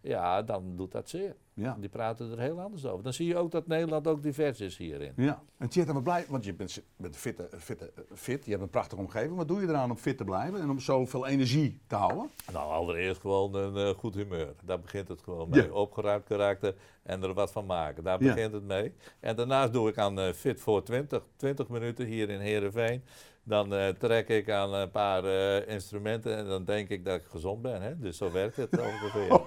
[0.00, 1.36] ja, dan doet dat zeer.
[1.54, 1.76] Ja.
[1.80, 3.02] Die praten er heel anders over.
[3.04, 5.12] Dan zie je ook dat Nederland ook divers is hierin.
[5.16, 5.42] Ja.
[5.58, 8.62] En Tjeerd, we blij, want je bent, bent fit, eh, fit, eh, fit, je hebt
[8.62, 9.36] een prachtige omgeving.
[9.36, 12.30] Wat doe je eraan om fit te blijven en om zoveel energie te houden?
[12.52, 14.54] Nou, allereerst gewoon een goed humeur.
[14.64, 15.62] Daar begint het gewoon mee.
[15.62, 15.70] Ja.
[15.72, 18.04] Opgeruimd karakter en er wat van maken.
[18.04, 18.34] Daar Ja.
[18.34, 18.92] begint het mee.
[19.20, 23.02] En daarnaast doe ik aan Fit voor 20, 20 minuten hier in Heerenveen.
[23.48, 27.26] Dan eh, trek ik aan een paar eh, instrumenten en dan denk ik dat ik
[27.28, 27.82] gezond ben.
[27.82, 27.98] Hè?
[27.98, 29.30] Dus zo werkt het ongeveer.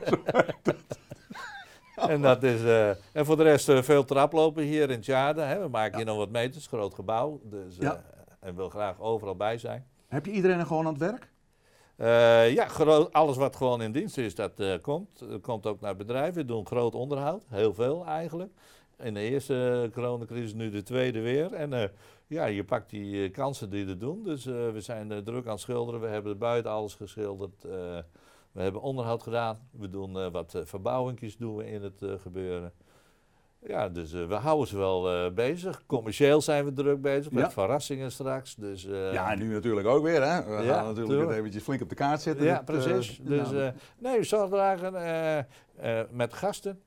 [1.96, 5.42] Oh, en, dat is, eh, en voor de rest veel traplopen hier in Tjade.
[5.42, 5.60] Hè?
[5.62, 7.42] We maken hier nog wat meters, groot gebouw.
[7.44, 8.04] Dus, Ja.
[8.40, 9.88] En wil graag overal bij zijn.
[10.08, 11.32] Heb je iedereen er gewoon aan het werk?
[12.54, 12.68] Ja,
[13.12, 15.20] alles wat gewoon in dienst is, dat komt.
[15.30, 16.34] Dat komt ook naar bedrijven.
[16.34, 18.52] We doen groot onderhoud, heel veel eigenlijk.
[19.04, 21.54] In de eerste coronacrisis, nu de tweede weer.
[21.54, 21.90] En eh,
[22.28, 24.24] ja, je pakt die eh, kansen die er doen.
[24.24, 26.02] Dus eh, we zijn eh, druk aan het schilderen.
[26.02, 27.64] We hebben buiten alles geschilderd.
[27.66, 27.72] Eh,
[28.52, 29.70] we hebben onderhoud gedaan.
[29.72, 32.72] We doen eh, wat verbouwingjes doen we in het eh, gebeuren.
[33.66, 35.86] Ja, dus eh, we houden ze wel eh, bezig.
[35.86, 37.52] Commercieel zijn we druk bezig met Ja.
[37.52, 38.56] verrassingen straks.
[38.56, 40.24] Dus, eh, ja, en nu natuurlijk ook weer.
[40.24, 40.44] Hè?
[40.46, 41.30] We Ja, gaan natuurlijk tuurlijk.
[41.30, 42.46] het eventjes flink op de kaart zetten.
[42.46, 43.20] Ja, eh, precies.
[43.24, 45.38] dus, nou, eh, nee, zorgdragen eh,
[46.00, 46.82] eh, met gasten,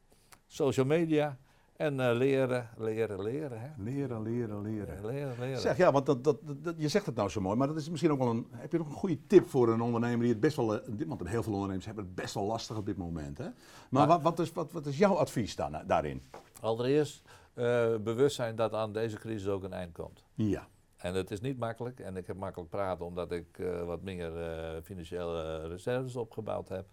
[0.46, 1.38] social media
[1.76, 3.60] en eh, leren, leren, leren.
[3.60, 3.68] Hè?
[3.82, 5.06] leren, leren, leren.
[5.06, 5.60] Leren, leren.
[5.60, 7.88] Zeg, ja, want dat, dat, dat- je zegt het nou zo mooi, maar dat is
[7.90, 8.46] misschien ook wel een.
[8.50, 10.80] Heb je nog een goede tip voor een ondernemer die het best wel.
[10.80, 13.38] eh, Want heel veel ondernemers hebben het best wel lastig op dit moment.
[13.38, 13.44] Hè?
[13.44, 13.52] Maar
[13.90, 16.22] Maar- wat, wat, is, wat, wat is jouw advies dan, daarin?
[16.60, 17.22] Allereerst
[17.54, 20.24] eh, bewust zijn dat aan deze crisis ook een eind komt.
[20.34, 20.66] Ja.
[21.02, 22.00] En het is niet makkelijk.
[22.00, 26.86] En ik heb makkelijk praten omdat ik eh, wat meer eh, financiële reserves opgebouwd heb.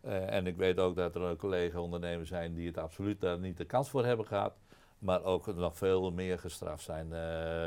[0.00, 3.64] Eh, en ik weet ook dat er collega-ondernemers zijn die het absoluut daar niet de
[3.64, 4.54] kans voor hebben gehad.
[4.98, 7.08] Maar ook nog veel meer gestraft zijn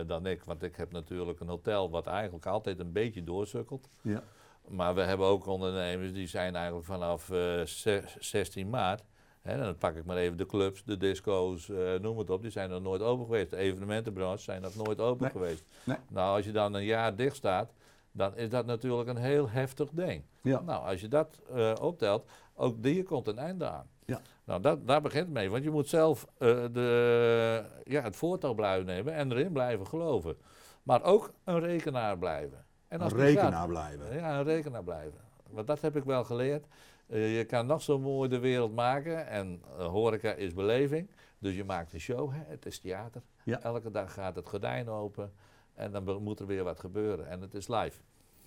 [0.07, 0.43] dan ik.
[0.43, 3.89] Want ik heb natuurlijk een hotel wat eigenlijk altijd een beetje doorsukkelt.
[4.01, 4.23] ja.
[4.67, 9.03] Maar we hebben ook ondernemers die zijn eigenlijk vanaf eh, zes- 16 maart.
[9.47, 12.41] Hè, dan pak ik maar even de clubs, de disco's, eh, noem het op.
[12.41, 13.49] Die zijn nog nooit open geweest.
[13.49, 15.31] De evenementenbranche zijn nog nooit open Nee.
[15.31, 15.63] geweest.
[15.83, 15.97] Nee.
[16.09, 17.71] Nou, als je dan een jaar dicht staat,
[18.11, 20.23] dan is dat natuurlijk een heel heftig ding.
[20.41, 20.59] Ja.
[20.61, 23.87] Nou, als je dat eh, optelt, ook die komt een einde aan.
[24.05, 24.21] Ja.
[24.43, 25.49] Nou, dat, daar begint het mee.
[25.49, 30.37] Want je moet zelf eh, de, ja, het voortouw blijven nemen en erin blijven geloven.
[30.83, 32.65] Maar ook een rekenaar blijven.
[32.87, 34.15] En Een als niet rekenaar gaat- blijven.
[34.15, 35.19] ja, een rekenaar blijven.
[35.49, 36.65] Want dat heb ik wel geleerd.
[37.07, 41.09] Eh, je kan nog zo mooi de wereld maken en eh, horeca is beleving.
[41.39, 42.43] Dus je maakt een show, hè?
[42.45, 43.21] het is theater.
[43.43, 43.61] Ja.
[43.61, 45.33] Elke dag gaat het gordijn open
[45.73, 47.27] en dan moet er weer wat gebeuren.
[47.27, 48.01] En het is live.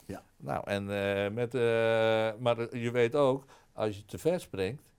[0.07, 0.23] Ja.
[0.37, 1.53] Nou, en eh, met,
[2.41, 4.91] maar je weet ook, als je te ver springt,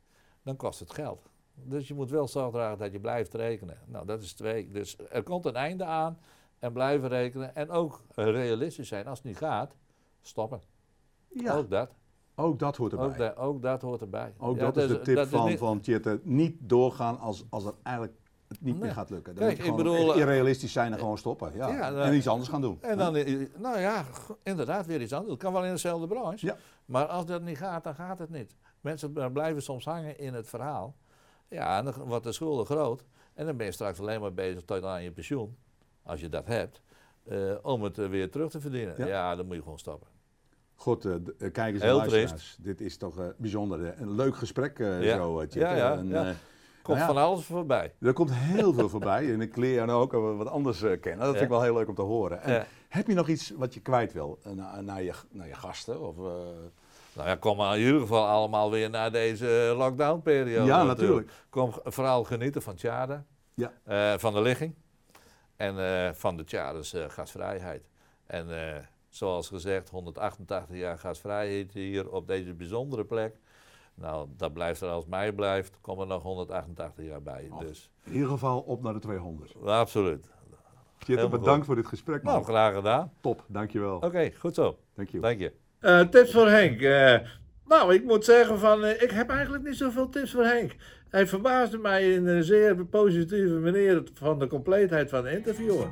[0.43, 1.29] dan kost het geld.
[1.53, 3.77] Dus je moet wel zorg dragen dat je blijft rekenen.
[3.85, 4.67] Nou, dat is twee.
[4.67, 6.19] Dus er komt een einde aan
[6.59, 7.55] en blijven rekenen.
[7.55, 9.07] En ook realistisch zijn.
[9.07, 9.75] Als het niet gaat,
[10.21, 10.61] stoppen.
[11.27, 11.95] Ja, Ook dat.
[12.41, 13.07] Ook dat hoort erbij.
[13.07, 14.33] Ook, da- ook dat hoort erbij.
[14.37, 16.19] Ook Ja, dat is dus de tip dat van, niet- van Tjette.
[16.23, 19.35] Niet doorgaan als, als het eigenlijk het niet meer gaat lukken.
[19.35, 21.51] Dan Kijk, moet je gewoon bedoel, eh, irrealistisch zijn en gewoon stoppen.
[21.55, 21.67] Ja.
[21.69, 22.77] Ja, en iets anders gaan doen.
[22.81, 23.13] En dan,
[23.57, 24.05] nou ja,
[24.43, 25.31] inderdaad weer iets anders.
[25.33, 26.45] Het kan wel in dezelfde branche.
[26.45, 26.55] Ja.
[26.85, 28.55] Maar als dat niet gaat, dan gaat het niet.
[28.81, 30.95] Mensen blijven soms hangen in het verhaal.
[31.47, 33.03] Ja, en dan wordt de schulden groot.
[33.33, 35.57] En dan ben je straks alleen maar bezig tot aan je pensioen.
[36.03, 36.81] Als je dat hebt.
[37.27, 38.93] eh, om het eh, weer terug te verdienen.
[38.97, 39.05] Ja.
[39.05, 40.07] Ja, dan moet je gewoon stoppen.
[40.81, 42.57] Goed, eh, d- eh, kijkers en luisteraars.
[42.59, 43.85] Dit is toch eh, bijzonder.
[43.85, 45.15] eh, Een leuk gesprek eh, Ja.
[45.15, 45.47] zo, eh.
[45.49, 46.25] Ja, ja, En, ja.
[46.27, 46.33] eh,
[46.81, 47.93] Komt Nou van alles voorbij.
[47.99, 49.33] er komt heel veel voorbij.
[49.33, 51.19] En ik leer jou ook eh, wat anders eh, kennen.
[51.25, 52.41] Dat vind ik wel heel leuk om te horen.
[52.41, 52.65] En.
[52.89, 56.01] Heb je nog iets wat je kwijt wil eh, naar, naar, je, naar je gasten?
[56.01, 56.23] Of, eh,
[57.13, 60.65] Nou ja, kom maar in ieder geval allemaal weer naar deze lockdown-periode.
[60.65, 61.31] Ja, natuurlijk.
[61.49, 63.71] Kom vooral genieten van Tjade, Ja.
[63.83, 64.75] eh, van de ligging
[65.55, 67.89] en eh, van de Tjades eh, gastvrijheid.
[68.25, 68.77] En eh,
[69.11, 73.35] zoals gezegd, 188 jaar gastvrijheid hier op deze bijzondere plek.
[73.95, 77.47] Nou, dat blijft er als mij blijft, komen er nog 188 jaar bij.
[77.51, 77.59] Oh.
[77.59, 79.55] Dus In ieder geval op naar de 200.
[79.65, 80.29] absoluut.
[81.05, 81.65] Helemaal bedankt goed.
[81.65, 82.23] voor dit gesprek.
[82.23, 82.33] Man.
[82.33, 83.11] Nou, graag gedaan.
[83.21, 83.95] Top, dankjewel.
[83.95, 84.77] Oké, goed zo.
[84.95, 85.19] Dank je.
[85.19, 85.51] Dank je.
[85.79, 86.81] Eh, tips voor Henk.
[86.81, 87.27] Eh,
[87.65, 90.75] nou, ik moet zeggen van, eh, ik heb eigenlijk niet zoveel tips voor Henk.
[91.09, 95.89] Hij verbaasde mij in een zeer positieve manier van de compleetheid van de interviewer.